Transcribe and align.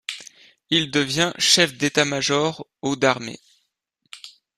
Il 0.71 0.89
devient 0.89 1.31
chef 1.37 1.77
d'état-major 1.77 2.65
au 2.81 2.95
d'armée. 2.95 3.39